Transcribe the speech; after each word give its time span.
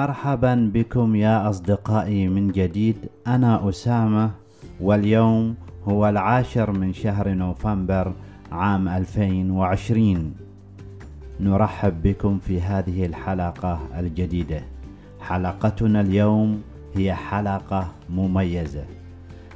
مرحبا 0.00 0.70
بكم 0.74 1.16
يا 1.16 1.50
أصدقائي 1.50 2.28
من 2.28 2.48
جديد. 2.48 2.96
أنا 3.26 3.68
أسامة 3.68 4.30
واليوم 4.80 5.54
هو 5.84 6.08
العاشر 6.08 6.72
من 6.72 6.92
شهر 6.92 7.28
نوفمبر 7.28 8.12
عام 8.52 8.88
2020 8.88 10.34
نرحب 11.40 12.02
بكم 12.02 12.38
في 12.38 12.60
هذه 12.60 13.06
الحلقة 13.06 13.80
الجديدة. 13.98 14.62
حلقتنا 15.20 16.00
اليوم 16.00 16.62
هي 16.94 17.14
حلقة 17.14 17.88
مميزة 18.10 18.84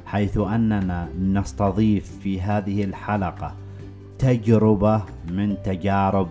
حيث 0.05 0.37
أننا 0.37 1.09
نستضيف 1.19 2.17
في 2.23 2.41
هذه 2.41 2.83
الحلقة 2.83 3.53
تجربة 4.19 5.01
من 5.29 5.57
تجارب 5.63 6.27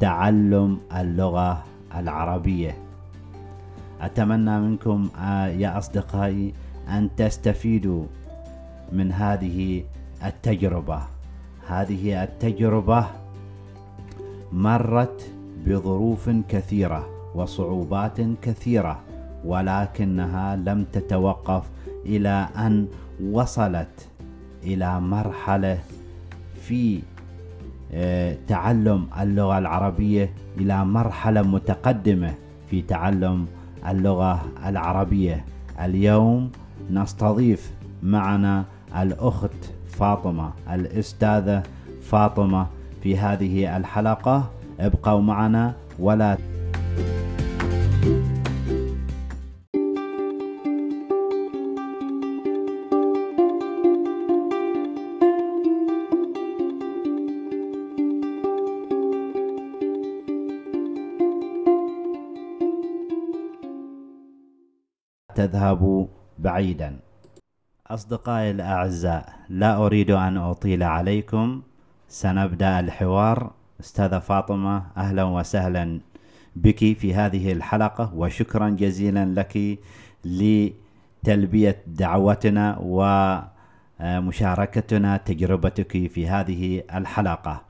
تعلم 0.00 0.78
اللغة 0.96 1.64
العربية. 1.96 2.91
أتمنى 4.02 4.60
منكم 4.60 5.08
آه، 5.18 5.46
يا 5.46 5.78
أصدقائي 5.78 6.54
أن 6.88 7.08
تستفيدوا 7.16 8.04
من 8.92 9.12
هذه 9.12 9.84
التجربة. 10.24 11.02
هذه 11.68 12.22
التجربة 12.24 13.06
مرت 14.52 15.30
بظروف 15.66 16.30
كثيرة 16.48 17.06
وصعوبات 17.34 18.20
كثيرة 18.42 19.00
ولكنها 19.44 20.56
لم 20.56 20.84
تتوقف 20.92 21.64
إلى 22.06 22.48
أن 22.56 22.86
وصلت 23.30 24.08
إلى 24.64 25.00
مرحلة 25.00 25.78
في 26.62 27.00
آه، 27.94 28.36
تعلم 28.48 29.06
اللغة 29.20 29.58
العربية 29.58 30.30
إلى 30.58 30.84
مرحلة 30.84 31.42
متقدمة 31.42 32.34
في 32.70 32.82
تعلم 32.82 33.46
اللغة 33.88 34.42
العربية. 34.66 35.44
اليوم 35.80 36.50
نستضيف 36.90 37.72
معنا 38.02 38.64
الأخت 38.96 39.72
فاطمة 39.88 40.50
الأستاذة 40.70 41.62
فاطمة 42.02 42.66
في 43.02 43.18
هذه 43.18 43.76
الحلقة. 43.76 44.50
ابقوا 44.80 45.20
معنا 45.20 45.74
ولا 45.98 46.38
تذهبوا 65.46 66.06
بعيدا. 66.38 66.98
أصدقائي 67.86 68.50
الأعزاء 68.50 69.32
لا 69.48 69.86
أريد 69.86 70.10
أن 70.10 70.36
أطيل 70.36 70.82
عليكم. 70.82 71.62
سنبدأ 72.08 72.80
الحوار. 72.80 73.52
أستاذة 73.80 74.18
فاطمة 74.18 74.82
أهلا 74.96 75.24
وسهلا 75.24 76.00
بك 76.56 76.78
في 76.78 77.14
هذه 77.14 77.52
الحلقة 77.52 78.14
وشكرا 78.14 78.68
جزيلا 78.68 79.24
لك 79.24 79.78
لتلبية 80.24 81.82
دعوتنا 81.86 82.78
ومشاركتنا 84.00 85.16
تجربتك 85.16 85.92
في 86.06 86.28
هذه 86.28 86.82
الحلقة. 86.94 87.62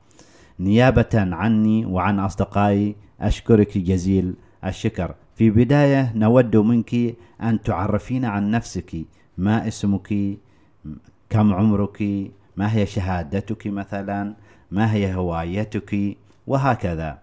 نيابة 0.59 1.13
عني 1.15 1.85
وعن 1.85 2.19
أصدقائي 2.19 2.95
أشكرك 3.21 3.77
جزيل 3.77 4.35
الشكر. 4.65 5.15
في 5.35 5.49
بداية 5.49 6.11
نود 6.15 6.55
منك 6.55 7.15
أن 7.41 7.61
تعرفين 7.61 8.25
عن 8.25 8.51
نفسك 8.51 8.95
ما 9.37 9.67
اسمك 9.67 10.37
كم 11.29 11.53
عمرك 11.53 12.01
ما 12.57 12.75
هي 12.75 12.85
شهادتك 12.85 13.67
مثلا 13.67 14.33
ما 14.71 14.93
هي 14.93 15.13
هوايتك 15.15 16.17
وهكذا. 16.47 17.19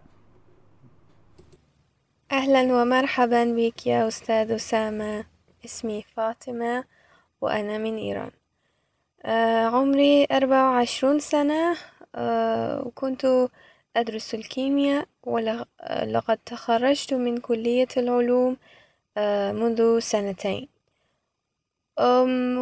أهلا 2.33 2.83
ومرحبا 2.83 3.45
بك 3.45 3.87
يا 3.87 4.09
أستاذ 4.09 4.51
أسامة. 4.51 5.25
اسمي 5.65 6.05
فاطمة 6.17 6.85
وأنا 7.41 7.79
من 7.79 7.97
إيران. 7.97 8.31
آه 9.25 9.65
عمري 9.67 10.27
أربعة 10.33 10.71
وعشرون 10.71 11.19
سنة 11.19 11.77
آه 12.15 12.87
وكنت 12.87 13.49
أدرس 13.97 14.35
الكيمياء 14.35 15.07
ولقد 15.27 16.39
تخرجت 16.47 17.15
من 17.15 17.39
كلية 17.39 17.89
العلوم 17.97 18.57
آه 19.17 19.53
منذ 19.53 19.99
سنتين. 19.99 20.69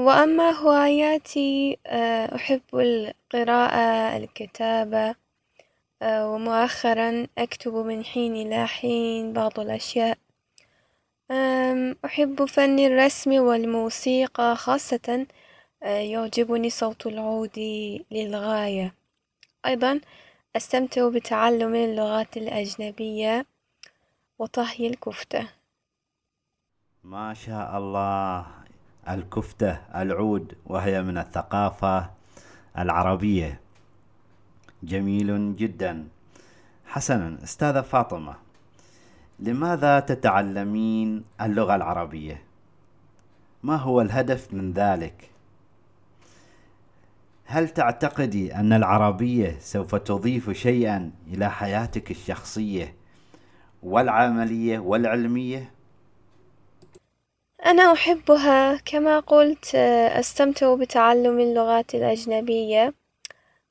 وأما 0.06 0.50
هواياتي 0.50 1.78
آه، 1.86 2.34
أحب 2.36 2.60
القراءة 2.74 4.16
الكتابة 4.16 5.14
آه، 6.02 6.30
ومؤخرا 6.30 7.26
أكتب 7.38 7.74
من 7.74 8.04
حين 8.04 8.36
إلى 8.36 8.66
حين 8.66 9.32
بعض 9.32 9.60
الأشياء. 9.60 10.18
أحب 12.04 12.44
فن 12.44 12.78
الرسم 12.78 13.32
والموسيقى 13.32 14.56
خاصة 14.56 15.26
يعجبني 15.82 16.70
صوت 16.70 17.06
العود 17.06 17.58
للغاية. 18.10 18.94
أيضا 19.66 20.00
أستمتع 20.56 21.08
بتعلم 21.08 21.74
اللغات 21.74 22.36
الأجنبية 22.36 23.46
وطهي 24.38 24.86
الكفتة. 24.86 25.48
ما 27.04 27.34
شاء 27.34 27.78
الله. 27.78 28.46
الكفتة 29.08 29.80
العود 29.94 30.54
وهي 30.66 31.02
من 31.02 31.18
الثقافة 31.18 32.10
العربية. 32.78 33.60
جميل 34.82 35.56
جدا. 35.56 36.08
حسنا 36.86 37.38
أستاذة 37.44 37.80
فاطمة 37.80 38.34
لماذا 39.38 40.00
تتعلمين 40.00 41.24
اللغة 41.40 41.74
العربية؟ 41.76 42.42
ما 43.62 43.76
هو 43.76 44.00
الهدف 44.00 44.54
من 44.54 44.72
ذلك؟ 44.72 45.30
هل 47.50 47.68
تعتقدي 47.68 48.54
أن 48.54 48.72
العربية 48.72 49.56
سوف 49.60 49.94
تضيف 49.94 50.50
شيئا 50.50 51.10
إلى 51.32 51.50
حياتك 51.50 52.10
الشخصية 52.10 52.94
والعملية 53.82 54.78
والعلمية؟ 54.78 55.70
أنا 57.66 57.92
أحبها 57.92 58.76
كما 58.76 59.20
قلت 59.20 59.74
أستمتع 59.74 60.74
بتعلم 60.74 61.40
اللغات 61.40 61.94
الأجنبية 61.94 62.94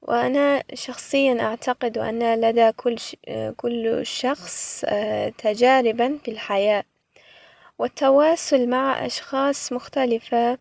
وأنا 0.02 0.64
شخصيا 0.74 1.42
أعتقد 1.42 1.98
أن 1.98 2.42
لدى 2.42 2.72
كل 2.72 2.98
كل 3.58 4.06
شخص 4.06 4.86
تجاربا 5.38 6.18
في 6.24 6.32
الحياة 6.32 6.84
والتواصل 7.80 8.70
مع 8.70 9.06
أشخاص 9.06 9.74
مختلفة 9.74 10.58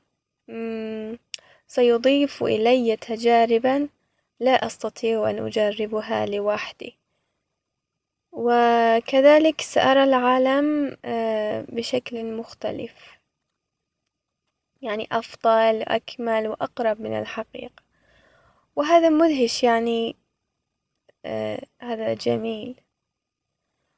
سيضيف 1.66 2.43
إلي 2.43 2.97
تجاربا 2.97 3.88
لا 4.41 4.66
أستطيع 4.66 5.31
أن 5.31 5.47
أجربها 5.47 6.27
لوحدي. 6.27 6.99
وكذلك 8.32 9.60
سأرى 9.60 10.04
العالم 10.04 10.97
بشكل 11.77 12.25
مختلف. 12.25 13.16
يعني 14.82 15.09
أفضل 15.12 15.82
أكمل 15.82 16.49
وأقرب 16.49 17.01
من 17.01 17.18
الحقيقة. 17.18 17.83
وهذا 18.77 19.09
مدهش 19.09 19.62
يعني 19.62 20.16
آه 21.24 21.66
هذا 21.80 22.15
جميل. 22.15 22.85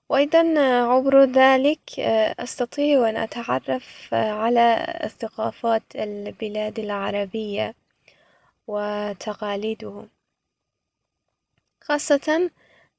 وأيضا 0.09 0.55
عبر 0.93 1.25
ذلك 1.25 2.01
آه 2.01 2.35
أستطيع 2.39 3.09
أن 3.09 3.17
أتعرف 3.17 4.09
على 4.15 4.87
الثقافات 5.05 5.83
البلاد 5.97 6.79
العربية 6.79 7.75
وتقاليدهم. 8.67 10.09
خاصة 11.81 12.51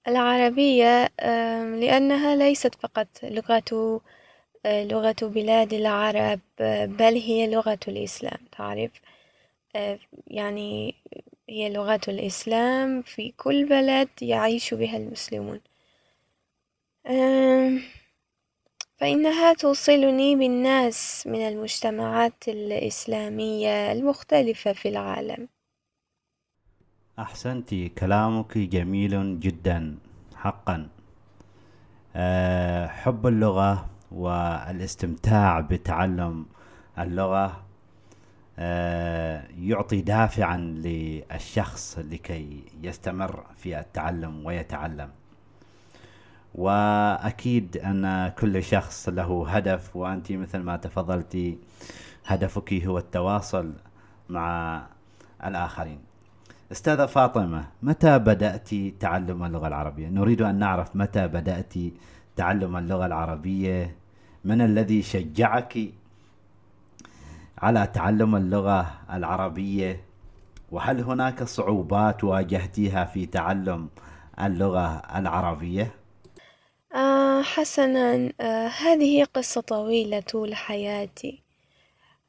العربية 0.07 1.09
آه 1.19 1.63
لأنها 1.75 2.35
ليست 2.35 2.75
فقط 2.75 3.07
لغة 3.23 4.01
لغة 4.65 5.15
بلاد 5.21 5.73
العرب 5.73 6.39
بل 6.99 7.13
هي 7.17 7.47
لغة 7.51 7.79
الإسلام 7.87 8.39
تعرف؟ 8.57 8.91
يعني 10.27 10.95
هي 11.49 11.69
لغة 11.69 12.01
الإسلام 12.07 13.01
في 13.01 13.31
كل 13.37 13.65
بلد 13.69 14.09
يعيش 14.21 14.73
بها 14.73 14.97
المسلمون. 14.97 15.61
فإنها 18.97 19.53
توصلني 19.53 20.35
بالناس 20.35 21.27
من 21.27 21.47
المجتمعات 21.47 22.47
الإسلامية 22.47 23.91
المختلفة 23.91 24.73
في 24.73 24.89
العالم. 24.89 25.47
أحسنت 27.19 27.73
كلامك 27.73 28.57
جميل 28.57 29.39
جدا 29.39 29.97
حقا. 30.35 30.89
أه، 32.15 32.87
حب 32.87 33.27
اللغة 33.27 33.89
والاستمتاع 34.11 35.59
بتعلم 35.59 36.45
اللغة 36.99 37.63
آه، 38.59 39.47
يعطي 39.59 40.01
دافعا 40.01 40.57
للشخص 40.57 41.97
لكي 41.99 42.63
يستمر 42.83 43.45
في 43.57 43.79
التعلم 43.79 44.45
ويتعلم. 44.45 45.18
وأكيد 46.55 47.77
أن 47.77 48.31
كل 48.39 48.63
شخص 48.63 49.09
له 49.09 49.49
هدف 49.49 49.95
وأنت 49.95 50.31
مثل 50.31 50.59
ما 50.59 50.77
تفضلتي 50.77 51.57
هدفك 52.25 52.73
هو 52.73 52.97
التواصل 52.97 53.73
مع 54.29 54.81
الآخرين. 55.45 55.99
أستاذة 56.71 57.05
فاطمة 57.05 57.65
متى 57.83 58.19
بدأت 58.19 58.69
تعلم 58.99 59.43
اللغة 59.43 59.67
العربية؟ 59.67 60.07
نريد 60.09 60.41
أن 60.41 60.59
نعرف 60.59 60.95
متى 60.95 61.27
بدأت 61.27 61.73
تعلم 62.35 62.77
اللغة 62.77 63.05
العربية؟ 63.05 63.95
من 64.45 64.61
الذي 64.61 65.01
شجعك 65.01 65.77
على 67.57 67.87
تعلم 67.87 68.35
اللغة 68.35 68.91
العربية؟ 69.13 70.01
وهل 70.71 71.01
هناك 71.01 71.43
صعوبات 71.43 72.23
واجهتيها 72.23 73.05
في 73.05 73.25
تعلم 73.25 73.89
اللغة 74.41 74.87
العربية؟ 75.15 75.98
آه 76.95 77.41
حسنا 77.41 78.33
آه 78.41 78.67
هذه 78.67 79.23
قصة 79.23 79.61
طويلة 79.61 80.19
طول 80.19 80.55
حياتي 80.55 81.41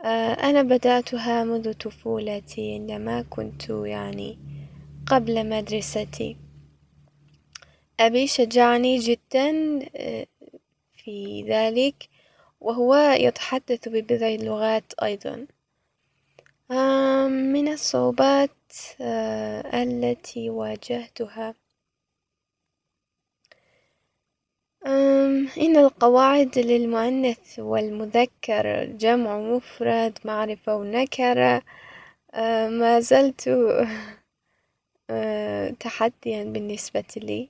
آه 0.04 0.32
أنا 0.32 0.62
بدأتها 0.62 1.44
منذ 1.44 1.72
طفولتي 1.72 2.74
عندما 2.74 3.22
كنت 3.30 3.68
يعني 3.70 4.38
قبل 5.06 5.48
مدرستي. 5.48 6.36
أبي 8.00 8.26
شجعني 8.26 8.98
جدا 8.98 9.50
آه 9.96 10.26
في 10.96 11.42
ذلك 11.48 12.08
وهو 12.60 12.94
يتحدث 12.96 13.88
ببضع 13.88 14.28
لغات 14.28 14.92
أيضا. 15.02 15.46
آه 16.70 17.26
من 17.28 17.68
الصعوبات 17.68 18.50
آه 19.00 19.82
التي 19.82 20.50
واجهتها 20.50 21.54
إن 24.86 25.76
القواعد 25.76 26.58
للمؤنث 26.58 27.58
والمذكر 27.58 28.84
جمع 28.84 29.38
مفرد 29.38 30.18
معرفة 30.24 30.76
ونكرة. 30.76 31.62
ما 32.68 33.00
زلت 33.00 33.50
تحديا 35.80 36.44
بالنسبة 36.44 37.04
لي. 37.16 37.48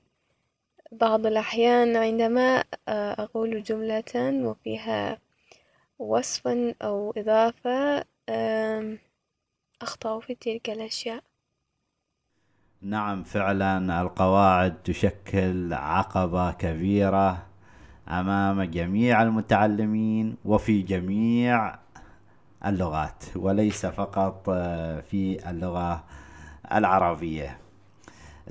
بعض 0.91 1.25
الأحيان 1.25 1.95
عندما 1.97 2.63
أقول 2.87 3.63
جملة 3.63 4.13
وفيها 4.47 5.19
وصفا 5.99 6.75
أو 6.81 7.13
إضافة 7.17 8.05
أخطأ 9.81 10.19
في 10.19 10.35
تلك 10.35 10.69
الأشياء. 10.69 11.23
نعم 12.83 13.23
فعلا 13.23 14.01
القواعد 14.01 14.73
تشكل 14.83 15.73
عقبة 15.73 16.51
كبيرة 16.51 17.43
أمام 18.07 18.61
جميع 18.63 19.21
المتعلمين 19.21 20.35
وفي 20.45 20.81
جميع 20.81 21.75
اللغات 22.65 23.23
وليس 23.35 23.85
فقط 23.85 24.49
في 25.09 25.49
اللغة 25.49 26.03
العربية. 26.73 27.57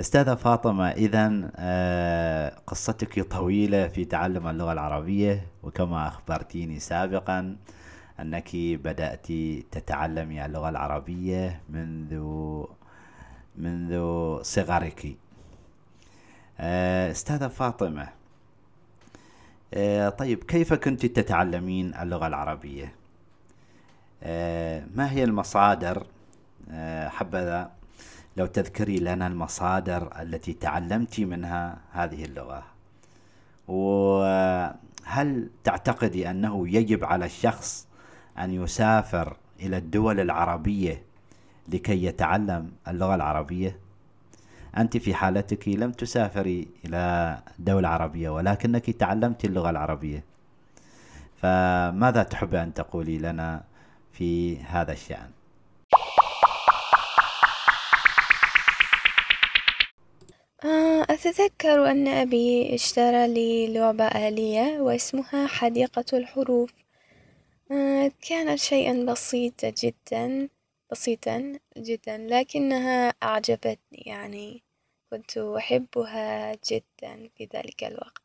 أستاذة 0.00 0.34
فاطمة 0.34 0.88
إذا 0.90 1.28
قصتك 2.66 3.20
طويلة 3.20 3.88
في 3.88 4.04
تعلم 4.04 4.46
اللغة 4.46 4.72
العربية 4.72 5.46
وكما 5.62 6.08
أخبرتيني 6.08 6.78
سابقا 6.78 7.56
أنك 8.20 8.50
بدأت 8.56 9.26
تتعلمي 9.70 10.46
اللغة 10.46 10.68
العربية 10.68 11.60
منذ 11.68 12.14
منذ 13.60 13.94
صغرك. 14.42 15.16
أستاذة 17.10 17.48
فاطمة 17.48 18.08
طيب 20.18 20.44
كيف 20.44 20.74
كنت 20.74 21.06
تتعلمين 21.06 21.94
اللغة 21.94 22.26
العربية؟ 22.26 22.94
ما 24.94 25.10
هي 25.10 25.24
المصادر؟ 25.24 26.06
حبذا 27.06 27.70
لو 28.36 28.46
تذكري 28.46 28.98
لنا 28.98 29.26
المصادر 29.26 30.22
التي 30.22 30.52
تعلمت 30.52 31.20
منها 31.20 31.78
هذه 31.92 32.24
اللغة. 32.24 32.62
وهل 33.68 35.50
تعتقدي 35.64 36.30
أنه 36.30 36.68
يجب 36.68 37.04
على 37.04 37.24
الشخص 37.24 37.86
أن 38.38 38.50
يسافر 38.50 39.36
إلى 39.60 39.76
الدول 39.76 40.20
العربية 40.20 41.02
لكي 41.72 42.04
يتعلم 42.04 42.72
اللغة 42.88 43.14
العربية. 43.14 43.78
أنت 44.76 44.96
في 44.96 45.14
حالتك 45.14 45.68
لم 45.68 45.92
تسافري 45.92 46.68
إلى 46.84 47.38
دولة 47.58 47.88
عربية 47.88 48.30
ولكنك 48.30 48.90
تعلمت 48.90 49.44
اللغة 49.44 49.70
العربية. 49.70 50.24
فماذا 51.42 52.22
تحب 52.22 52.54
أن 52.54 52.74
تقولي 52.74 53.18
لنا 53.18 53.64
في 54.12 54.58
هذا 54.58 54.92
الشأن؟ 54.92 55.30
أتذكر 61.10 61.90
أن 61.90 62.08
أبي 62.08 62.74
اشترى 62.74 63.28
لي 63.28 63.72
لعبة 63.72 64.04
آلية 64.04 64.80
واسمها 64.80 65.46
حديقة 65.46 66.04
الحروف. 66.12 66.70
كانت 68.28 68.58
شيئا 68.58 69.04
بسيطة 69.04 69.74
جدا. 69.82 70.48
بسيطا 70.92 71.58
جدا 71.76 72.16
لكنها 72.16 73.08
أعجبتني 73.22 74.02
يعني 74.06 74.62
كنت 75.10 75.38
أحبها 75.38 76.52
جدا 76.70 77.28
في 77.36 77.48
ذلك 77.54 77.84
الوقت. 77.84 78.22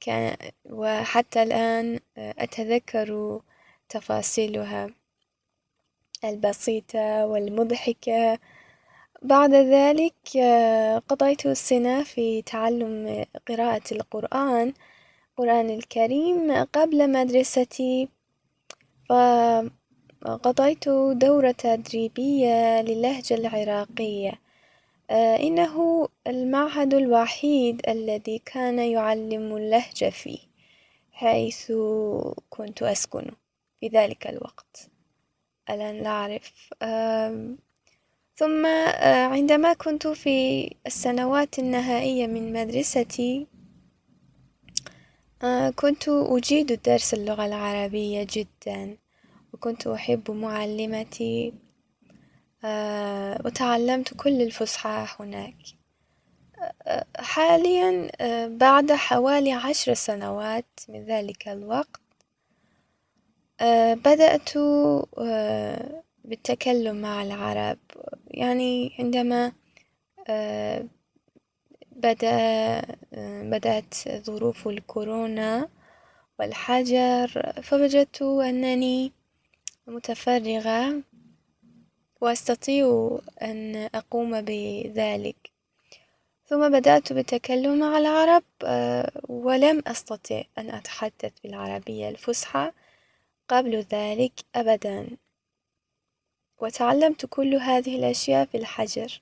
كان 0.00 0.36
وحتى 0.64 1.42
الآن 1.42 2.00
أتذكر 2.18 3.40
تفاصيلها 3.88 4.90
البسيطة 6.24 7.26
والمضحكة. 7.26 8.38
بعد 9.22 9.54
ذلك 9.54 10.36
قضيت 11.08 11.46
السنة 11.46 12.02
في 12.02 12.42
تعلم 12.42 13.24
قراءة 13.48 13.82
القرآن 13.92 14.72
القرآن 15.38 15.70
الكريم 15.70 16.64
قبل 16.64 17.10
مدرستي. 17.12 18.08
فقضيت 20.26 20.88
دورة 21.12 21.50
تدريبية 21.50 22.82
للهجة 22.82 23.34
العراقية. 23.34 24.32
إنه 25.10 26.08
المعهد 26.26 26.94
الوحيد 26.94 27.82
الذي 27.88 28.38
كان 28.38 28.78
يعلم 28.78 29.56
اللهجة 29.56 30.10
فيه 30.10 30.38
حيث 31.12 31.72
كنت 32.50 32.82
أسكن 32.82 33.30
في 33.80 33.88
ذلك 33.88 34.26
الوقت. 34.26 34.90
الآن 35.70 36.02
لا 36.02 36.08
أعرف. 36.08 36.74
ثم 38.36 38.66
عندما 39.32 39.72
كنت 39.72 40.06
في 40.06 40.70
السنوات 40.86 41.58
النهائية 41.58 42.26
من 42.26 42.52
مدرستي 42.52 43.46
كنت 45.76 46.08
أجيد 46.08 46.82
درس 46.82 47.14
اللغة 47.14 47.46
العربية 47.46 48.26
جدا. 48.30 48.96
وكنت 49.56 49.86
أحب 49.86 50.30
معلمتي 50.30 51.52
وتعلمت 53.44 54.14
كل 54.14 54.42
الفصحى 54.42 55.06
هناك. 55.20 55.54
حاليا 57.18 58.10
بعد 58.46 58.92
حوالي 58.92 59.52
عشر 59.52 59.94
سنوات 59.94 60.80
من 60.88 61.04
ذلك 61.04 61.48
الوقت 61.48 62.00
بدأت 64.06 64.50
بالتكلم 66.24 66.96
مع 66.96 67.22
العرب. 67.22 67.78
يعني 68.30 68.92
عندما 68.98 69.52
بدأ 71.92 72.82
بدأت 73.52 73.94
ظروف 74.08 74.68
الكورونا 74.68 75.68
والحجر 76.38 77.52
فوجدت 77.62 78.22
أنني 78.22 79.12
متفرغة 79.86 81.02
وأستطيع 82.20 83.18
أن 83.42 83.88
أقوم 83.94 84.40
بذلك. 84.40 85.36
ثم 86.46 86.68
بدأت 86.68 87.12
بالتكلم 87.12 87.78
مع 87.78 87.98
العرب 87.98 88.42
ولم 89.28 89.82
أستطع 89.86 90.42
أن 90.58 90.70
أتحدث 90.70 91.32
بالعربية 91.44 92.08
الفصحى 92.08 92.72
قبل 93.48 93.76
ذلك 93.76 94.32
أبدا. 94.54 95.08
وتعلمت 96.60 97.26
كل 97.26 97.54
هذه 97.54 97.96
الأشياء 97.96 98.44
في 98.44 98.56
الحجر. 98.56 99.20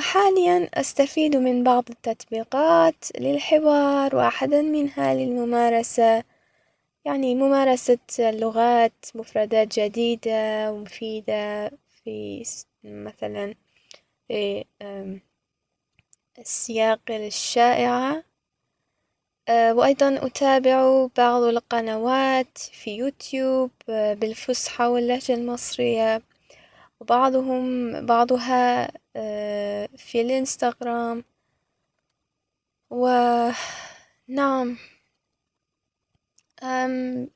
حاليا 0.00 0.70
أستفيد 0.74 1.36
من 1.36 1.64
بعض 1.64 1.84
التطبيقات 1.90 3.04
للحوار 3.20 4.16
وأحدا 4.16 4.62
منها 4.62 5.14
للممارسة. 5.14 6.35
يعني 7.06 7.34
ممارسة 7.34 7.98
اللغات 8.18 8.92
مفردات 9.14 9.80
جديدة 9.80 10.72
ومفيدة 10.72 11.70
في 12.04 12.44
مثلا 12.84 13.54
في 14.28 14.64
السياق 16.38 17.00
الشائعة 17.10 18.24
وأيضا 19.50 20.26
أتابع 20.26 21.06
بعض 21.16 21.42
القنوات 21.42 22.58
في 22.58 22.90
يوتيوب 22.96 23.70
بالفصحى 23.88 24.84
واللهجة 24.86 25.34
المصرية. 25.34 26.22
وبعضهم 27.00 27.92
بعضها 28.06 28.88
في 29.96 30.20
الإنستغرام. 30.20 31.24
ونعم 32.90 34.76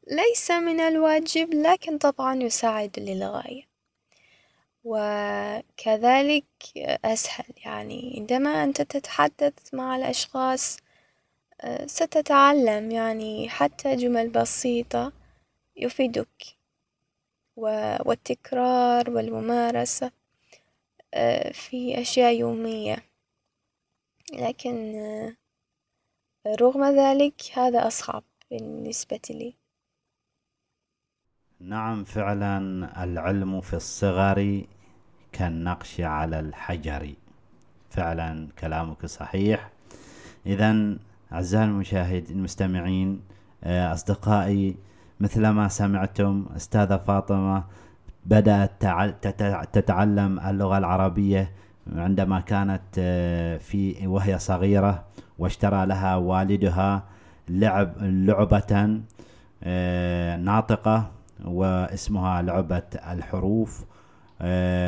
ليس 0.07 0.51
من 0.51 0.81
الواجب 0.81 1.55
لكن 1.55 1.99
طبعا 1.99 2.35
يساعد 2.43 2.99
للغاية. 2.99 3.63
وكذلك 4.85 6.45
أسهل 7.05 7.45
يعني 7.65 8.15
عندما 8.19 8.65
أنت 8.65 8.83
تتحدث 8.83 9.75
مع 9.75 9.97
الأشخاص 9.97 10.79
ستتعلم 11.87 12.91
يعني 12.91 13.49
حتى 13.49 13.97
جمل 13.97 14.29
بسيطة 14.29 15.13
يفيدك. 15.77 16.57
والتكرار 17.57 19.11
والممارسة 19.11 20.11
في 21.53 22.01
أشياء 22.01 22.35
يومية. 22.35 23.05
لكن 24.33 25.37
رغم 26.47 26.85
ذلك 26.85 27.35
هذا 27.55 27.87
أصعب. 27.87 28.25
بالنسبة 28.51 29.21
لي. 29.31 29.55
نعم 31.61 32.05
فعلا 32.05 32.59
العلم 33.05 33.61
في 33.61 33.77
الصغر 33.77 34.65
كالنقش 35.33 36.01
على 36.01 36.41
الحجر. 36.41 37.15
فعلا 37.91 38.49
كلامك 38.59 39.07
صحيح. 39.07 39.71
إذا 40.47 40.97
أعزائي 41.33 41.65
المشاهد 41.65 42.31
المستمعين 42.31 43.21
أصدقائي 43.65 44.77
مثلما 45.21 45.69
سمعتم 45.69 46.47
أستاذة 46.57 46.97
فاطمة 46.97 47.65
بدأت 48.27 48.87
تتعلم 49.73 50.41
اللغة 50.41 50.79
العربية 50.79 51.53
عندما 51.93 52.41
كانت 52.41 53.01
في 53.61 54.07
وهي 54.07 54.39
صغيرة 54.39 55.05
واشترى 55.39 55.87
لها 55.87 56.17
والدها 56.17 57.03
لعب 57.51 57.93
لعبة 58.01 59.01
ناطقة 60.37 61.11
واسمها 61.45 62.43
لعبة 62.43 62.83
الحروف 63.13 63.85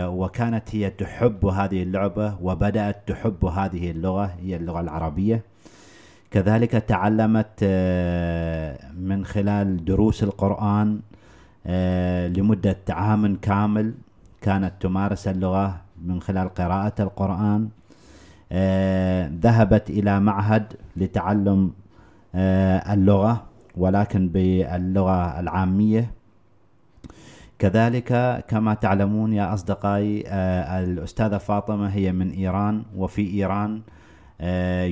وكانت 0.06 0.74
هي 0.74 0.90
تحب 0.90 1.46
هذه 1.46 1.82
اللعبة 1.82 2.36
وبدأت 2.42 3.08
تحب 3.08 3.44
هذه 3.44 3.90
اللغة 3.90 4.34
هي 4.42 4.56
اللغة 4.56 4.80
العربية. 4.80 5.42
كذلك 6.30 6.70
تعلمت 6.70 7.64
من 8.96 9.24
خلال 9.24 9.84
دروس 9.84 10.22
القرآن 10.22 11.00
لمدة 12.36 12.78
عام 12.90 13.36
كامل 13.36 13.94
كانت 14.40 14.72
تمارس 14.80 15.28
اللغة 15.28 15.80
من 16.04 16.20
خلال 16.20 16.54
قراءة 16.54 17.02
القرآن. 17.02 17.68
ذهبت 19.40 19.90
إلى 19.90 20.20
معهد 20.20 20.72
لتعلم 20.96 21.72
اللغة 22.34 23.42
ولكن 23.76 24.28
باللغة 24.28 25.40
العامية. 25.40 26.10
كذلك 27.58 28.44
كما 28.48 28.74
تعلمون 28.74 29.32
يا 29.32 29.54
أصدقائي 29.54 30.24
الأستاذة 30.84 31.38
فاطمة 31.38 31.88
هي 31.88 32.12
من 32.12 32.30
إيران 32.30 32.82
وفي 32.96 33.30
إيران 33.30 33.82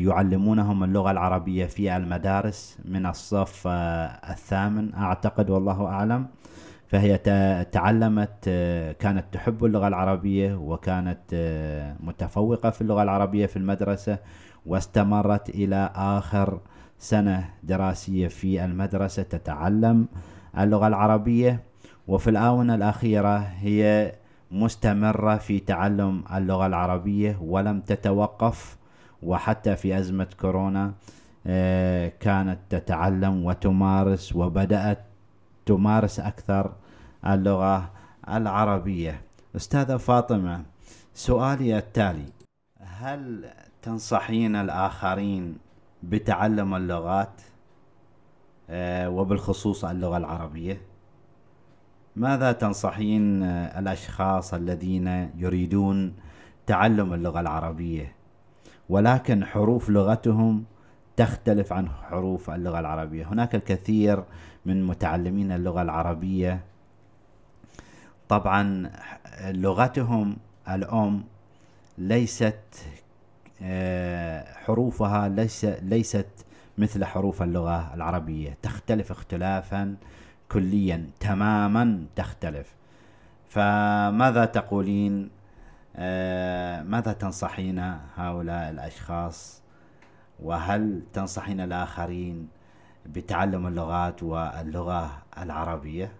يعلمونهم 0.06 0.84
اللغة 0.84 1.10
العربية 1.10 1.66
في 1.66 1.96
المدارس 1.96 2.78
من 2.84 3.06
الصف 3.06 3.66
الثامن 4.30 4.94
أعتقد 4.94 5.50
والله 5.50 5.86
أعلم. 5.86 6.26
فهي 6.86 7.18
تعلمت 7.72 8.44
كانت 9.00 9.24
تحب 9.32 9.64
اللغة 9.64 9.88
العربية 9.88 10.54
وكانت 10.54 11.20
متفوقة 12.00 12.70
في 12.70 12.80
اللغة 12.80 13.02
العربية 13.02 13.46
في 13.46 13.56
المدرسة 13.56 14.18
واستمرت 14.66 15.48
إلى 15.48 15.90
آخر 15.94 16.60
سنة 17.00 17.50
دراسية 17.62 18.28
في 18.28 18.64
المدرسة 18.64 19.22
تتعلم 19.22 20.08
اللغة 20.58 20.86
العربية 20.86 21.60
وفي 22.08 22.30
الآونة 22.30 22.74
الأخيرة 22.74 23.38
هي 23.38 24.12
مستمرة 24.50 25.36
في 25.36 25.60
تعلم 25.60 26.24
اللغة 26.34 26.66
العربية 26.66 27.38
ولم 27.42 27.80
تتوقف 27.80 28.76
وحتى 29.22 29.76
في 29.76 29.98
أزمة 29.98 30.26
كورونا 30.40 30.92
كانت 32.20 32.58
تتعلم 32.70 33.44
وتمارس 33.44 34.36
وبدأت 34.36 34.98
تمارس 35.66 36.20
أكثر 36.20 36.72
اللغة 37.26 37.90
العربية. 38.28 39.20
أستاذة 39.56 39.96
فاطمة 39.96 40.62
سؤالي 41.14 41.78
التالي 41.78 42.26
هل 42.80 43.50
تنصحين 43.82 44.56
الآخرين 44.56 45.58
بتعلم 46.02 46.74
اللغات 46.74 47.40
وبالخصوص 49.06 49.84
اللغة 49.84 50.16
العربية. 50.16 50.80
ماذا 52.16 52.52
تنصحين 52.52 53.42
الأشخاص 53.42 54.54
الذين 54.54 55.30
يريدون 55.36 56.14
تعلم 56.66 57.14
اللغة 57.14 57.40
العربية؟ 57.40 58.12
ولكن 58.88 59.44
حروف 59.44 59.90
لغتهم 59.90 60.64
تختلف 61.16 61.72
عن 61.72 61.88
حروف 61.88 62.50
اللغة 62.50 62.80
العربية. 62.80 63.24
هناك 63.26 63.54
الكثير 63.54 64.24
من 64.66 64.86
متعلمين 64.86 65.52
اللغة 65.52 65.82
العربية. 65.82 66.60
طبعا 68.28 68.90
لغتهم 69.44 70.36
الأم 70.68 71.24
ليست 71.98 72.60
حروفها 74.64 75.28
ليس 75.28 75.64
ليست 75.64 76.26
مثل 76.78 77.04
حروف 77.04 77.42
اللغة 77.42 77.94
العربية. 77.94 78.56
تختلف 78.62 79.10
اختلافا 79.10 79.96
كليا 80.52 81.10
تماما 81.20 82.04
تختلف. 82.16 82.74
فماذا 83.48 84.44
تقولين؟ 84.44 85.30
ماذا 86.84 87.12
تنصحين 87.12 87.78
هؤلاء 88.16 88.70
الأشخاص؟ 88.70 89.62
وهل 90.42 91.02
تنصحين 91.12 91.60
الآخرين 91.60 92.48
بتعلم 93.06 93.66
اللغات 93.66 94.22
واللغة 94.22 95.22
العربية؟ 95.38 96.12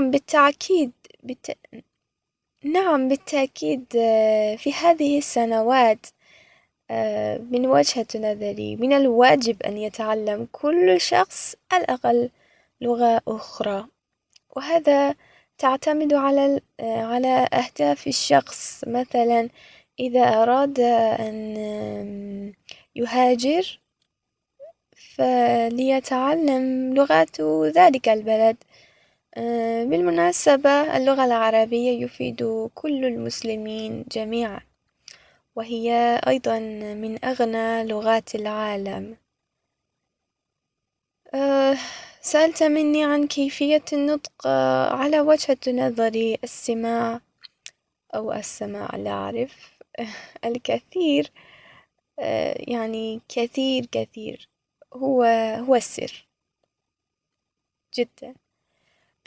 نعم 0.00 0.10
بالتأكيد 0.10 0.92
بالت... 1.22 1.50
نعم 2.64 3.08
بالتأكيد 3.08 3.84
في 4.58 4.72
هذه 4.82 5.18
السنوات 5.18 6.06
من 7.50 7.66
وجهة 7.66 8.06
نظري 8.14 8.76
من 8.76 8.92
الواجب 8.92 9.62
أن 9.62 9.76
يتعلم 9.78 10.48
كل 10.52 11.00
شخص 11.00 11.56
على 11.72 11.84
الأقل 11.84 12.30
لغة 12.80 13.22
أخرى. 13.28 13.86
وهذا 14.56 15.14
تعتمد 15.58 16.14
على 16.14 16.60
على 16.80 17.48
أهداف 17.52 18.06
الشخص. 18.06 18.84
مثلا 18.86 19.48
إذا 20.00 20.42
أراد 20.42 20.80
أن 21.20 22.52
يهاجر 22.96 23.80
فليتعلم 25.14 26.94
لغات 26.94 27.40
ذلك 27.76 28.08
البلد. 28.08 28.56
بالمناسبة 29.36 30.96
اللغة 30.96 31.24
العربية 31.24 32.04
يفيد 32.04 32.68
كل 32.74 33.04
المسلمين 33.04 34.04
جميعا 34.12 34.60
وهي 35.56 36.20
أيضا 36.28 36.58
من 36.94 37.24
أغنى 37.24 37.84
لغات 37.84 38.34
العالم. 38.34 39.16
سألت 42.22 42.62
مني 42.62 43.04
عن 43.04 43.26
كيفية 43.26 43.84
النطق 43.92 44.46
على 44.92 45.20
وجهة 45.20 45.58
نظري 45.68 46.38
السماع 46.44 47.20
أو 48.14 48.32
السماع 48.32 48.96
لا 48.96 49.10
أعرف. 49.10 49.78
الكثير 50.44 51.32
يعني 52.68 53.20
كثير 53.28 53.86
كثير. 53.86 54.48
هو 54.94 55.22
هو 55.68 55.74
السر. 55.76 56.26
جدا. 57.98 58.34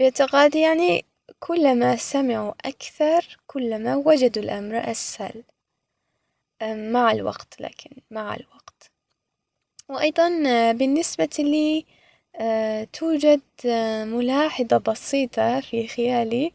باعتقادي 0.04 0.62
يعني 0.62 1.06
كلما 1.40 1.96
سمعوا 1.96 2.54
أكثر 2.66 3.38
كلما 3.48 3.96
وجدوا 3.96 4.44
الأمر 4.44 4.92
أسهل. 4.92 5.44
مع 6.92 7.12
الوقت 7.12 7.62
لكن 7.62 7.90
مع 8.12 8.36
الوقت. 8.36 8.92
وأيضا 9.90 10.30
بالنسبة 10.72 11.30
لي 11.40 11.86
توجد 12.94 13.42
ملاحظة 14.08 14.78
بسيطة 14.78 15.60
في 15.62 15.88
خيالي. 15.88 16.52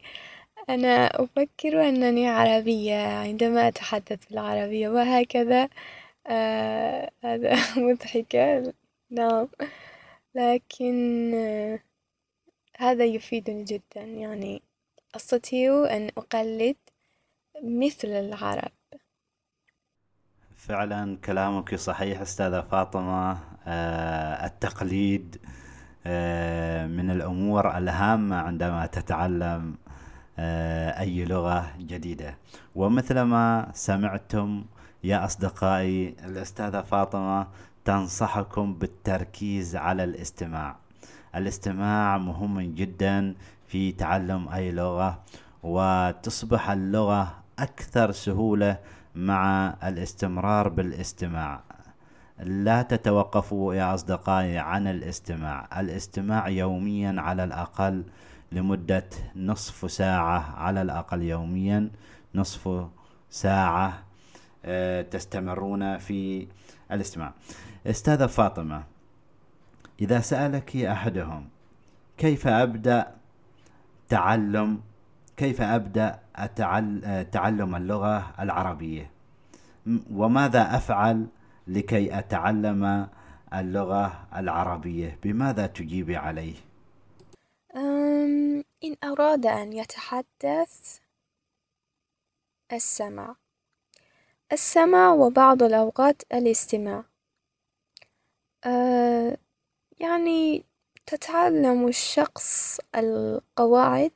أنا 0.69 1.23
أفكر 1.23 1.89
أنني 1.89 2.27
عربية 2.29 2.95
عندما 3.07 3.67
أتحدث 3.67 4.25
بالعربية 4.29 4.89
وهكذا. 4.89 5.69
هذا 7.23 7.55
مضحكة. 7.77 8.73
نعم. 9.11 9.47
لكن 10.35 10.89
هذا 12.79 13.05
يفيدني 13.05 13.63
جدا. 13.63 14.01
يعني 14.01 14.61
أستطيع 15.15 15.95
أن 15.95 16.09
أقلد 16.17 16.75
مثل 17.63 18.07
العرب. 18.07 18.71
فعلا 20.55 21.17
كلامك 21.17 21.75
صحيح 21.75 22.21
أستاذة 22.21 22.61
فاطمة. 22.61 23.37
آه 23.67 24.45
التقليد 24.45 25.37
آه 26.05 26.87
من 26.87 27.11
الأمور 27.11 27.77
الهامة 27.77 28.35
عندما 28.35 28.85
تتعلم 28.85 29.77
آه 30.39 30.99
أي 30.99 31.25
لغة 31.25 31.77
جديدة. 31.77 32.37
ومثلما 32.75 33.71
سمعتم 33.73 34.65
يا 35.03 35.25
أصدقائي 35.25 36.15
الأستاذة 36.25 36.81
فاطمة 36.81 37.47
تنصحكم 37.85 38.73
بالتركيز 38.73 39.75
على 39.75 40.03
الاستماع. 40.03 40.88
الاستماع 41.35 42.17
مهم 42.17 42.61
جدا 42.61 43.35
في 43.67 43.91
تعلم 43.91 44.49
أي 44.49 44.71
لغة 44.71 45.19
وتصبح 45.63 46.69
اللغة 46.69 47.35
أكثر 47.59 48.11
سهولة 48.11 48.77
مع 49.15 49.75
الاستمرار 49.83 50.69
بالاستماع. 50.69 51.61
لا 52.39 52.81
تتوقفوا 52.81 53.73
يا 53.73 53.93
أصدقائي 53.93 54.57
عن 54.57 54.87
الاستماع. 54.87 55.79
الاستماع 55.79 56.49
يوميا 56.49 57.21
على 57.21 57.43
الأقل 57.43 58.03
لمدة 58.51 59.09
نصف 59.35 59.91
ساعة 59.91 60.55
على 60.57 60.81
الأقل 60.81 61.21
يوميا 61.21 61.89
نصف 62.35 62.87
ساعة 63.29 64.03
تستمرون 65.11 65.97
في 65.97 66.47
الاستماع. 66.91 67.33
أستاذة 67.87 68.25
فاطمة 68.25 68.83
إذا 70.01 70.19
سألك 70.19 70.75
أحدهم 70.77 71.49
كيف 72.17 72.47
أبدأ 72.47 73.15
تعلم؟ 74.09 74.81
كيف 75.37 75.61
أبدأ 75.61 76.19
تعلم 77.31 77.75
اللغة 77.75 78.33
العربية؟ 78.39 79.11
وماذا 80.11 80.75
أفعل 80.75 81.27
لكي 81.67 82.19
أتعلم 82.19 83.09
اللغة 83.53 84.27
العربية؟ 84.35 85.19
بماذا 85.23 85.67
تجيبي 85.67 86.17
عليه؟ 86.17 86.55
إن 88.83 88.95
أراد 89.03 89.45
أن 89.45 89.73
يتحدث 89.73 90.99
السمع. 92.73 93.35
السمع 94.51 95.11
وبعض 95.13 95.63
الأوقات 95.63 96.21
الاستماع. 96.33 97.03
أه 98.65 99.37
يعني 99.99 100.63
تتعلم 101.05 101.87
الشخص 101.87 102.79
القواعد 102.95 104.11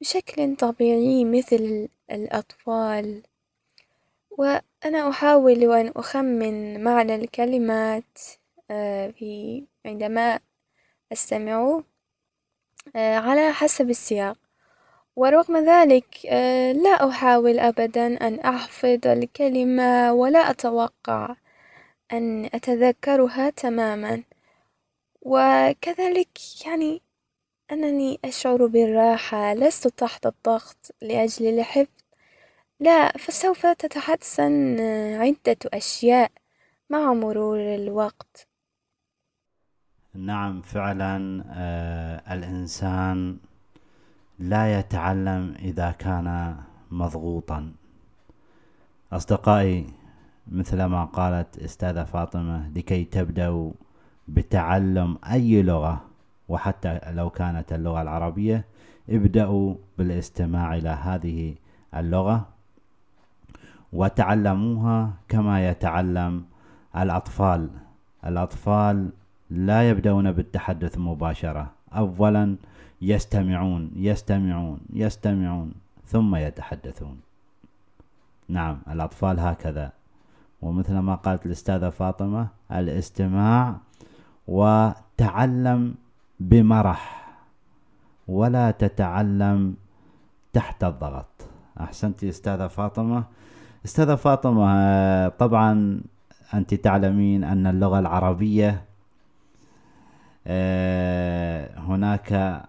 بشكل 0.00 0.56
طبيعي 0.56 1.24
مثل 1.24 1.88
الأطفال. 2.10 3.22
وأنا 4.30 5.10
أحاول 5.10 5.72
أن 5.72 5.92
أخمن 5.96 6.84
معنى 6.84 7.14
الكلمات 7.14 8.18
في 9.18 9.64
عندما 9.86 10.40
أستمع 11.12 11.82
على 12.96 13.52
حسب 13.52 13.90
السياق. 13.90 14.36
ورغم 15.16 15.56
ذلك 15.56 16.06
لا 16.84 17.08
أحاول 17.08 17.58
أبدا 17.58 18.26
أن 18.26 18.40
أحفظ 18.40 19.06
الكلمة 19.06 20.12
ولا 20.12 20.50
أتوقع 20.50 21.36
أن 22.12 22.44
أتذكرها 22.44 23.50
تماما. 23.50 24.22
وكذلك 25.22 26.64
يعني 26.66 27.02
أنني 27.72 28.18
أشعر 28.24 28.66
بالراحة 28.66 29.54
لست 29.54 29.88
تحت 29.88 30.26
الضغط 30.26 30.94
لأجل 31.02 31.46
الحفظ. 31.58 32.00
لا 32.80 33.18
فسوف 33.18 33.66
تتحسن 33.66 34.80
عدة 35.20 35.56
أشياء 35.74 36.32
مع 36.90 37.12
مرور 37.12 37.74
الوقت. 37.74 38.48
نعم 40.14 40.62
فعلا 40.62 41.44
آه 41.48 42.34
الإنسان 42.34 43.38
لا 44.38 44.78
يتعلم 44.78 45.54
إذا 45.58 45.90
كان 45.90 46.56
مضغوطا. 46.90 47.72
أصدقائي 49.12 49.86
مثلما 50.46 51.04
قالت 51.04 51.58
أستاذة 51.58 52.04
فاطمة 52.04 52.68
لكي 52.68 53.04
تبدأوا 53.04 53.72
بتعلم 54.34 55.18
أي 55.30 55.62
لغة 55.62 56.00
وحتى 56.48 57.00
لو 57.06 57.30
كانت 57.30 57.72
اللغة 57.72 58.02
العربية 58.02 58.64
ابدأوا 59.10 59.74
بالاستماع 59.98 60.74
إلى 60.74 60.88
هذه 60.88 61.54
اللغة 61.94 62.46
وتعلموها 63.92 65.10
كما 65.28 65.68
يتعلم 65.68 66.44
الأطفال. 66.96 67.68
الأطفال 68.26 69.10
لا 69.50 69.90
يبدأون 69.90 70.32
بالتحدث 70.32 70.98
مباشرة 70.98 71.70
أولا 71.92 72.56
يستمعون 73.02 73.90
يستمعون 73.96 74.80
يستمعون 74.92 75.72
ثم 76.06 76.36
يتحدثون. 76.36 77.20
نعم 78.48 78.78
الأطفال 78.90 79.40
هكذا. 79.40 79.92
ومثل 80.62 80.98
ما 80.98 81.14
قالت 81.14 81.46
الأستاذة 81.46 81.90
فاطمة 81.90 82.48
الاستماع 82.72 83.76
وتعلم 84.50 85.94
بمرح 86.40 87.30
ولا 88.28 88.70
تتعلم 88.70 89.74
تحت 90.52 90.84
الضغط. 90.84 91.26
احسنتي 91.80 92.28
أستاذة 92.28 92.66
فاطمة. 92.66 93.24
أستاذة 93.84 94.14
فاطمة 94.14 95.28
طبعا 95.28 96.00
أنت 96.54 96.74
تعلمين 96.74 97.44
أن 97.44 97.66
اللغة 97.66 97.98
العربية 97.98 98.84
هناك 101.76 102.62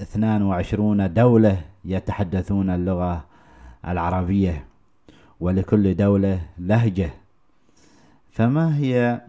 22 0.00 1.14
دولة 1.14 1.62
يتحدثون 1.84 2.70
اللغة 2.70 3.24
العربية 3.88 4.64
ولكل 5.40 5.94
دولة 5.94 6.40
لهجة. 6.58 7.10
فما 8.30 8.76
هي 8.76 9.20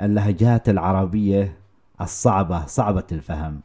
اللهجات 0.00 0.68
العربية 0.68 1.58
الصعبة 2.00 2.66
صعبة 2.66 3.06
الفهم 3.12 3.60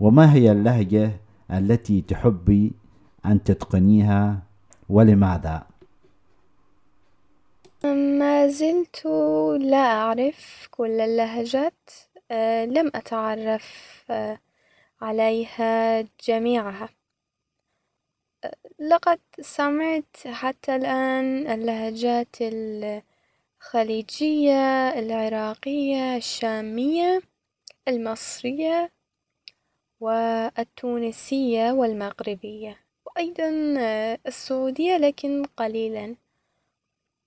وما 0.00 0.32
هي 0.34 0.52
اللهجة 0.52 1.10
التي 1.50 2.00
تحبي 2.00 2.72
أن 3.26 3.42
تتقنيها 3.44 4.42
ولماذا؟ 4.88 5.66
ما 7.84 8.48
زلت 8.48 9.06
لا 9.60 9.76
أعرف 9.76 10.68
كل 10.70 11.00
اللهجات 11.00 11.90
أه 12.30 12.64
لم 12.64 12.90
أتعرف 12.94 14.04
أه 14.10 14.38
عليها 15.00 16.02
جميعها 16.28 16.88
أه 18.44 18.52
لقد 18.78 19.18
سمعت 19.40 20.16
حتى 20.26 20.76
الآن 20.76 21.46
اللهجات 21.46 22.36
الخليجية 23.60 24.88
العراقية 24.98 26.16
الشامية 26.16 27.22
المصرية 27.88 28.92
والتونسية 30.00 31.72
والمغربية 31.72 32.80
وأيضا 33.06 33.50
السعودية 34.26 34.96
لكن 34.96 35.44
قليلا. 35.56 36.16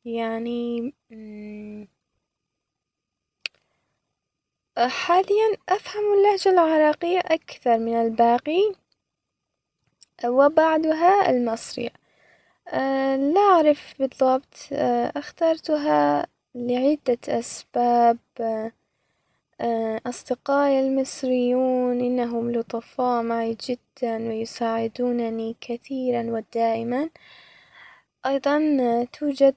يعني 0.06 0.94
حاليا 4.78 5.58
أفهم 5.70 6.04
اللهجة 6.13 6.50
العراقية 6.50 7.20
أكثر 7.20 7.78
من 7.78 7.94
الباقي 7.96 8.74
وبعدها 10.26 11.30
المصرية. 11.30 11.99
لا 13.34 13.39
أعرف 13.39 13.93
بالضبط. 13.99 14.55
اخترتها 15.17 16.27
لعدة 16.55 17.17
أسباب. 17.29 18.17
أصدقائي 20.05 20.79
المصريون 20.79 22.01
إنهم 22.01 22.51
لطفاء 22.51 23.23
معي 23.23 23.58
جدا 23.69 24.17
ويساعدونني 24.17 25.55
كثيرا 25.62 26.23
ودائما، 26.32 27.10
أيضا 28.25 28.60
توجد 29.13 29.55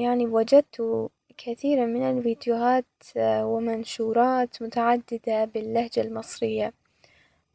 يعني 0.00 0.26
وجدت 0.26 1.08
كثيرا 1.38 1.86
من 1.86 2.02
الفيديوهات 2.02 2.84
ومنشورات 3.16 4.62
متعددة 4.62 5.44
باللهجة 5.44 6.00
المصرية. 6.00 6.72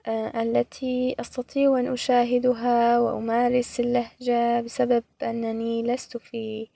التي 0.07 1.15
أستطيع 1.19 1.79
أن 1.79 1.87
أشاهدها 1.93 2.99
وأمارس 2.99 3.79
اللهجة 3.79 4.61
بسبب 4.61 5.03
أنني 5.23 5.83
لست 5.83 6.17
في 6.17 6.67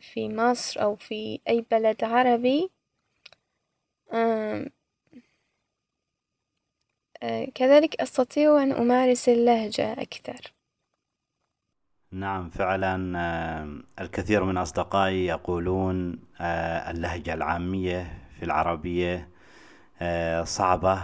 في 0.00 0.28
مصر 0.28 0.82
أو 0.82 0.96
في 0.96 1.40
أي 1.48 1.64
بلد 1.70 2.04
عربي 2.04 2.70
كذلك 7.54 8.00
أستطيع 8.00 8.62
أن 8.62 8.72
أمارس 8.72 9.28
اللهجة 9.28 9.92
أكثر. 9.92 10.52
نعم 12.12 12.50
فعلا 12.50 12.96
الكثير 14.00 14.44
من 14.44 14.56
أصدقائي 14.56 15.26
يقولون 15.26 16.18
اللهجة 16.90 17.34
العامية 17.34 18.28
في 18.38 18.44
العربية 18.44 19.28
صعبة 20.44 21.02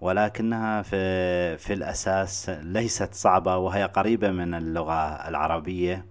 ولكنها 0.00 0.82
في 0.82 1.56
في 1.56 1.72
الأساس 1.72 2.50
ليست 2.50 3.14
صعبة 3.14 3.56
وهي 3.56 3.84
قريبة 3.84 4.30
من 4.30 4.54
اللغة 4.54 5.28
العربية 5.28 6.04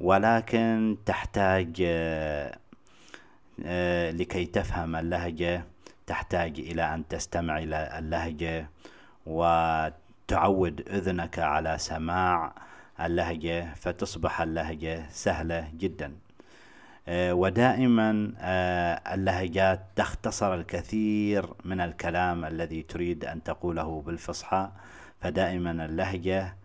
ولكن 0.00 0.96
تحتاج 1.06 1.82
لكي 4.12 4.46
تفهم 4.46 4.96
اللهجة 4.96 5.64
تحتاج 6.06 6.60
إلى 6.60 6.94
أن 6.94 7.08
تستمع 7.08 7.58
إلى 7.58 7.98
اللهجة 7.98 8.70
وتعود 9.26 10.88
أذنك 10.88 11.38
على 11.38 11.78
سماع 11.78 12.54
اللهجة 13.00 13.74
فتصبح 13.74 14.40
اللهجة 14.40 15.06
سهلة 15.10 15.68
جدا. 15.76 16.12
ودائما 17.12 18.32
اللهجات 19.14 19.80
تختصر 19.96 20.54
الكثير 20.54 21.46
من 21.64 21.80
الكلام 21.80 22.44
الذي 22.44 22.82
تريد 22.82 23.24
أن 23.24 23.42
تقوله 23.42 24.02
بالفصحى. 24.06 24.70
فدائما 25.20 25.70
اللهجة 25.70 26.56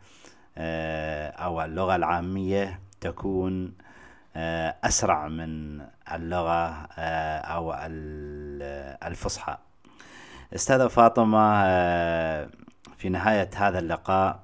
أو 1.37 1.61
اللغة 1.61 1.95
العامية 1.95 2.79
تكون 3.01 3.73
أسرع 4.83 5.27
من 5.27 5.81
اللغة 6.13 6.87
أو 7.55 7.73
الفصحى. 9.07 9.57
أستاذة 10.55 10.87
فاطمة 10.87 11.63
في 12.97 13.09
نهاية 13.09 13.49
هذا 13.55 13.79
اللقاء 13.79 14.39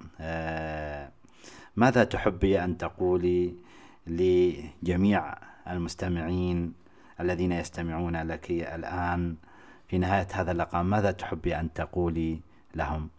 ماذا 1.76 2.04
تحبي 2.04 2.64
أن 2.64 2.78
تقولي 2.78 3.56
لجميع 4.08 5.51
المستمعين 5.72 6.74
الذين 7.20 7.52
يستمعون 7.52 8.28
لك 8.28 8.52
الآن. 8.52 9.36
في 9.88 9.98
نهاية 9.98 10.28
هذا 10.34 10.52
اللقاء 10.52 10.84
ماذا 10.84 11.12
تحبي 11.12 11.56
أن 11.56 11.74
تقولي 11.74 12.40
لهم؟ 12.76 13.10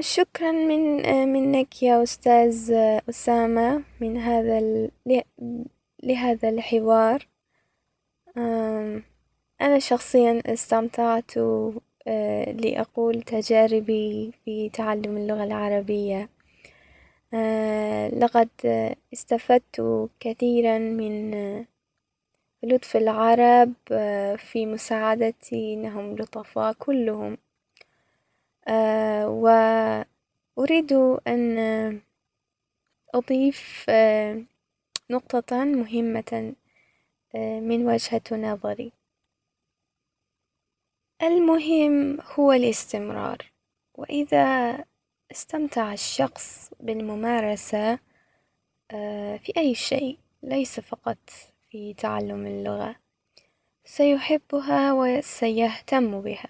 شكرا 0.00 0.52
من 0.52 1.02
منك 1.28 1.82
يا 1.82 2.02
أستاذ 2.02 2.72
أسامة 3.08 3.82
من 4.00 4.16
هذا 4.16 4.88
لهذا 6.02 6.48
الحوار. 6.48 7.26
أنا 9.60 9.78
شخصيا 9.78 10.42
استمتعت 10.46 11.38
لأقول 12.62 13.22
تجاربي 13.22 14.32
في 14.44 14.68
تعلم 14.68 15.16
اللغة 15.16 15.44
العربية. 15.44 16.28
لقد 18.12 18.48
استفدت 19.12 20.08
كثيرا 20.20 20.78
من 20.78 21.64
لطف 22.62 22.96
العرب 22.96 23.72
في 24.36 24.66
مساعدتي 24.66 25.74
إنهم 25.74 26.16
لطفاء 26.16 26.72
كلهم. 26.72 27.38
وأريد 29.26 30.92
أن 31.26 32.00
أضيف 33.14 33.90
نقطة 35.10 35.64
مهمة 35.64 36.54
من 37.34 37.86
وجهة 37.86 38.22
نظري. 38.32 38.92
المهم 41.22 42.20
هو 42.20 42.52
الاستمرار. 42.52 43.38
وإذا 43.94 44.84
استمتع 45.30 45.92
الشخص 45.92 46.70
بالممارسة 46.80 47.98
في 49.38 49.52
أي 49.56 49.74
شيء 49.74 50.18
ليس 50.42 50.80
فقط 50.80 51.18
في 51.70 51.94
تعلم 51.94 52.46
اللغة. 52.46 52.96
سيحبها 53.84 54.92
وسيهتم 54.92 56.20
بها. 56.20 56.48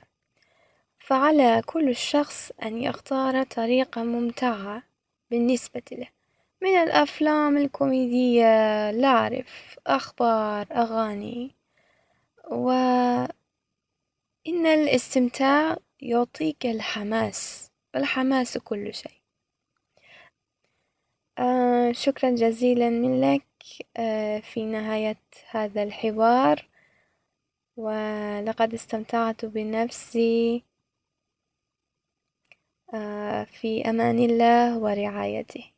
فعلى 0.98 1.62
كل 1.66 1.96
شخص 1.96 2.52
أن 2.62 2.82
يختار 2.82 3.42
طريقة 3.42 4.02
ممتعة 4.02 4.82
بالنسبة 5.30 5.82
له. 5.92 6.08
من 6.62 6.70
الأفلام 6.70 7.56
الكوميدية 7.56 8.90
لا 8.90 9.08
أعرف 9.08 9.78
أخبار 9.86 10.66
أغاني. 10.72 11.54
وإن 12.50 13.26
الاستمتاع 14.46 15.76
يعطيك 16.00 16.66
الحماس. 16.66 17.70
والحماس 17.96 18.58
كل 18.58 18.94
شيء. 18.94 19.20
آه 21.38 21.92
شكرا 21.92 22.30
جزيلا 22.30 22.90
منك 22.90 23.46
آه 23.96 24.38
في 24.40 24.64
نهاية 24.64 25.16
هذا 25.50 25.82
الحوار. 25.82 26.68
ولقد 27.76 28.74
استمتعت 28.74 29.44
بنفسي. 29.44 30.64
آه 32.94 33.44
في 33.44 33.90
أمان 33.90 34.18
الله 34.18 34.78
ورعايته. 34.78 35.75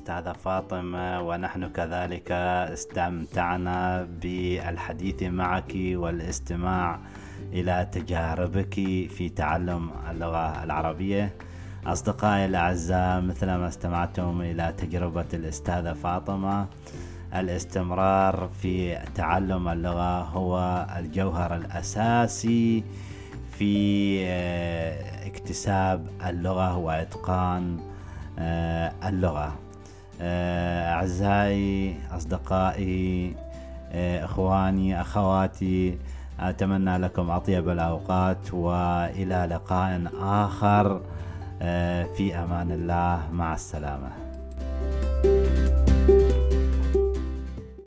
عفوا 0.00 0.20
أستاذة 0.20 0.32
فاطمة 0.32 1.20
ونحن 1.20 1.68
كذلك 1.68 2.32
استمتعنا 2.72 4.08
بالحديث 4.22 5.22
معك 5.22 5.72
والاستماع 5.74 6.98
إلى 7.52 7.88
تجاربك 7.92 8.74
في 9.10 9.28
تعلم 9.36 9.90
اللغة 10.10 10.64
العربية. 10.64 11.32
أصدقائي 11.86 12.44
الأعزاء 12.44 13.20
مثلما 13.20 13.68
استمعتم 13.68 14.40
إلى 14.40 14.74
تجربة 14.78 15.26
الأستاذة 15.34 15.92
فاطمة 15.92 16.66
الاستمرار 17.34 18.50
في 18.62 18.98
تعلم 19.14 19.68
اللغة 19.68 20.22
هو 20.22 20.86
الجوهر 20.98 21.56
الأساسي 21.56 22.84
في 23.58 24.24
اكتساب 25.26 26.06
اللغة 26.26 26.76
وإتقان 26.76 27.80
اللغة. 29.04 29.69
أعزائي 30.20 31.96
أصدقائي 32.16 33.34
إخواني 33.94 35.00
أخواتي 35.00 35.98
أتمنى 36.40 36.98
لكم 36.98 37.30
أطيب 37.30 37.68
الأوقات 37.68 38.54
وإلى 38.54 39.48
لقاء 39.50 40.02
آخر 40.20 41.00
في 42.16 42.34
أمان 42.34 42.70
الله. 42.70 43.20
مع 43.32 43.54
السلامة. 43.54 44.10